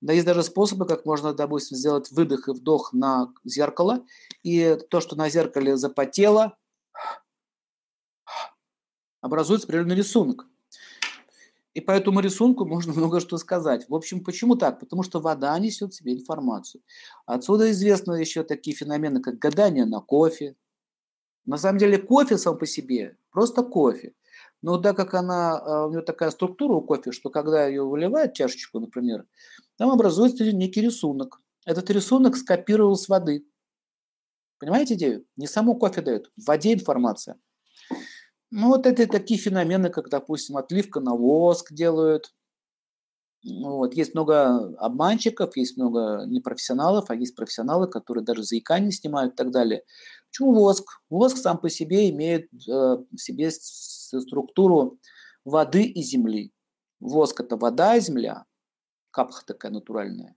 Да, 0.00 0.12
есть 0.12 0.26
даже 0.26 0.42
способы, 0.42 0.86
как 0.86 1.06
можно, 1.06 1.32
допустим, 1.32 1.76
сделать 1.76 2.10
выдох 2.10 2.48
и 2.48 2.52
вдох 2.52 2.92
на 2.92 3.32
зеркало, 3.44 4.04
и 4.42 4.76
то, 4.90 5.00
что 5.00 5.16
на 5.16 5.28
зеркале 5.30 5.76
запотело, 5.76 6.56
образуется 9.20 9.66
определенный 9.66 9.96
рисунок. 9.96 10.46
И 11.74 11.80
по 11.82 11.90
этому 11.90 12.20
рисунку 12.20 12.64
можно 12.64 12.92
много 12.96 13.20
что 13.20 13.36
сказать. 13.38 13.88
В 13.88 13.94
общем, 13.94 14.24
почему 14.24 14.56
так? 14.56 14.80
Потому 14.80 15.02
что 15.02 15.20
вода 15.20 15.58
несет 15.58 15.92
в 15.92 15.96
себе 15.96 16.14
информацию. 16.14 16.82
Отсюда 17.26 17.70
известны 17.70 18.14
еще 18.14 18.44
такие 18.44 18.76
феномены, 18.76 19.20
как 19.20 19.38
гадание 19.38 19.84
на 19.84 20.00
кофе. 20.00 20.56
На 21.44 21.58
самом 21.58 21.78
деле 21.78 21.98
кофе 21.98 22.38
сам 22.38 22.58
по 22.58 22.66
себе 22.66 23.16
просто 23.30 23.62
кофе. 23.62 24.14
Но 24.62 24.78
так 24.78 24.96
как 24.96 25.14
она, 25.14 25.58
а, 25.58 25.86
у 25.86 25.90
нее 25.90 26.02
такая 26.02 26.30
структура 26.30 26.74
у 26.74 26.80
кофе, 26.80 27.12
что 27.12 27.30
когда 27.30 27.66
ее 27.66 27.84
выливают 27.84 28.34
чашечку, 28.34 28.80
например, 28.80 29.26
там 29.76 29.90
образуется 29.90 30.50
некий 30.52 30.80
рисунок. 30.80 31.40
Этот 31.64 31.90
рисунок 31.90 32.36
скопировал 32.36 32.96
с 32.96 33.08
воды. 33.08 33.46
Понимаете 34.58 34.94
идею? 34.94 35.26
Не 35.36 35.46
само 35.46 35.74
кофе 35.74 36.00
дает, 36.00 36.30
в 36.36 36.46
воде 36.46 36.72
информация. 36.72 37.38
Ну, 38.50 38.68
вот 38.68 38.86
это 38.86 39.06
такие 39.06 39.38
феномены, 39.38 39.90
как, 39.90 40.08
допустим, 40.08 40.56
отливка 40.56 41.00
на 41.00 41.14
воск 41.14 41.72
делают. 41.72 42.32
Ну 43.42 43.76
вот. 43.76 43.94
Есть 43.94 44.14
много 44.14 44.74
обманщиков, 44.78 45.56
есть 45.56 45.76
много 45.76 46.24
непрофессионалов, 46.26 47.10
а 47.10 47.14
есть 47.14 47.36
профессионалы, 47.36 47.88
которые 47.88 48.24
даже 48.24 48.42
заикание 48.42 48.92
снимают 48.92 49.34
и 49.34 49.36
так 49.36 49.50
далее. 49.50 49.82
Почему 50.30 50.54
воск? 50.54 51.00
Воск 51.08 51.36
сам 51.36 51.58
по 51.58 51.70
себе 51.70 52.10
имеет 52.10 52.44
э, 52.68 52.70
в 52.70 53.16
себе 53.16 53.50
структуру 53.50 54.98
воды 55.44 55.84
и 55.84 56.02
земли. 56.02 56.52
Воск– 57.00 57.40
это 57.40 57.56
вода 57.56 57.96
и 57.96 58.00
земля, 58.00 58.44
капха 59.10 59.44
такая 59.46 59.72
натуральная. 59.72 60.36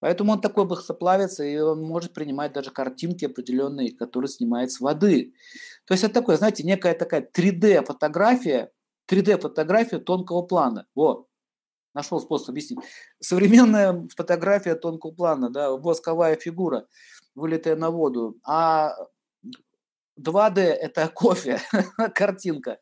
Поэтому 0.00 0.32
он 0.32 0.40
такой 0.40 0.64
быстроплавится, 0.64 1.44
и 1.44 1.58
он 1.58 1.82
может 1.82 2.14
принимать 2.14 2.52
даже 2.52 2.70
картинки 2.70 3.24
определенные, 3.24 3.94
которые 3.94 4.28
снимает 4.28 4.70
с 4.70 4.80
воды. 4.80 5.34
То 5.86 5.94
есть 5.94 6.04
это 6.04 6.14
такое, 6.14 6.36
знаете, 6.36 6.62
некая 6.62 6.94
такая 6.94 7.28
3D-фотография, 7.36 8.70
3D-фотография 9.10 9.98
тонкого 9.98 10.42
плана. 10.42 10.86
Вот, 10.94 11.26
нашел 11.94 12.20
способ 12.20 12.50
объяснить. 12.50 12.78
Современная 13.20 14.06
фотография 14.16 14.76
тонкого 14.76 15.10
плана, 15.10 15.50
да, 15.50 15.72
восковая 15.72 16.36
фигура, 16.36 16.86
вылитая 17.38 17.76
на 17.76 17.90
воду. 17.90 18.38
А 18.44 18.94
2D– 20.18 20.58
это 20.60 21.08
кофе, 21.08 21.60
картинка. 22.14 22.78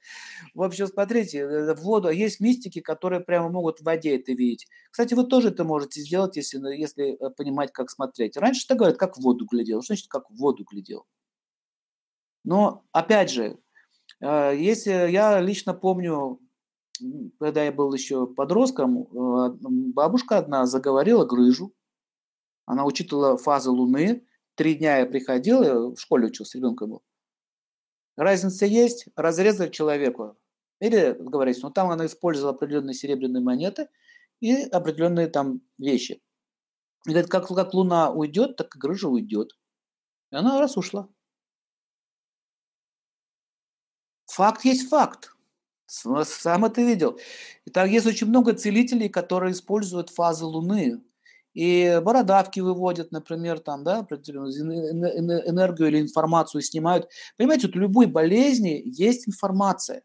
В 0.54 0.62
общем, 0.62 0.86
смотрите, 0.86 1.38
э, 1.38 1.74
в 1.74 1.80
воду 1.82 2.08
есть 2.08 2.40
мистики, 2.40 2.80
которые 2.80 3.20
прямо 3.20 3.50
могут 3.50 3.80
в 3.80 3.84
воде 3.84 4.16
это 4.16 4.32
видеть. 4.32 4.66
Кстати, 4.90 5.14
вы 5.14 5.24
тоже 5.24 5.48
это 5.48 5.64
можете 5.64 6.00
сделать, 6.00 6.36
если, 6.36 6.58
ну, 6.58 6.70
если 6.70 7.14
э, 7.14 7.30
понимать, 7.30 7.72
как 7.72 7.90
смотреть. 7.90 8.36
Раньше 8.36 8.66
так 8.66 8.78
говорят, 8.78 8.98
как 8.98 9.16
в 9.16 9.20
воду 9.20 9.46
глядел. 9.50 9.82
Что 9.82 9.94
значит, 9.94 10.08
как 10.08 10.30
в 10.30 10.36
воду 10.36 10.64
глядел? 10.64 11.04
Но, 12.44 12.84
опять 12.92 13.30
же, 13.30 13.58
э, 14.20 14.56
если 14.56 15.10
я 15.10 15.40
лично 15.40 15.74
помню, 15.74 16.40
когда 17.38 17.62
я 17.64 17.72
был 17.72 17.92
еще 17.92 18.26
подростком, 18.26 19.06
бабушка 19.92 20.38
одна 20.38 20.64
заговорила 20.64 21.26
грыжу. 21.26 21.74
Она 22.64 22.86
учитывала 22.86 23.36
фазы 23.36 23.70
Луны. 23.70 24.24
Три 24.56 24.74
дня 24.74 24.98
я 24.98 25.06
приходил, 25.06 25.62
я 25.62 25.74
в 25.74 25.96
школе 25.96 26.28
учился, 26.28 26.56
ребенком 26.58 26.90
был. 26.90 27.02
Разница 28.16 28.64
есть, 28.64 29.06
разрезать 29.14 29.74
человеку. 29.74 30.38
Или, 30.80 31.14
говорится, 31.18 31.62
ну 31.62 31.70
там 31.70 31.90
она 31.90 32.06
использовала 32.06 32.54
определенные 32.54 32.94
серебряные 32.94 33.42
монеты 33.42 33.88
и 34.40 34.62
определенные 34.62 35.28
там 35.28 35.60
вещи. 35.78 36.22
И 37.06 37.10
говорит, 37.10 37.30
как, 37.30 37.48
как 37.48 37.74
луна 37.74 38.10
уйдет, 38.10 38.56
так 38.56 38.74
и 38.74 38.78
грыжа 38.78 39.08
уйдет. 39.08 39.52
И 40.32 40.36
она 40.36 40.58
раз 40.58 40.78
ушла. 40.78 41.08
Факт 44.26 44.64
есть 44.64 44.88
факт. 44.88 45.32
Сам 45.86 46.64
это 46.64 46.80
видел. 46.80 47.20
И 47.64 47.70
так 47.70 47.90
есть 47.90 48.06
очень 48.06 48.26
много 48.26 48.54
целителей, 48.54 49.08
которые 49.08 49.52
используют 49.52 50.10
фазы 50.10 50.46
Луны 50.46 51.00
и 51.56 52.00
бородавки 52.04 52.60
выводят, 52.60 53.12
например, 53.12 53.60
там, 53.60 53.82
да, 53.82 54.00
энергию 54.00 55.88
или 55.88 56.02
информацию 56.02 56.60
снимают. 56.60 57.08
Понимаете, 57.38 57.68
вот 57.68 57.76
у 57.76 57.78
любой 57.78 58.04
болезни 58.06 58.82
есть 58.84 59.26
информация. 59.26 60.02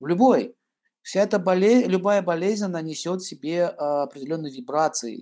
В 0.00 0.08
любой. 0.08 0.56
Вся 1.02 1.22
эта 1.22 1.38
болезнь, 1.38 1.86
любая 1.88 2.22
болезнь, 2.22 2.64
она 2.64 2.82
несет 2.82 3.20
в 3.20 3.26
себе 3.26 3.66
а, 3.66 4.02
определенные 4.02 4.52
вибрации. 4.52 5.14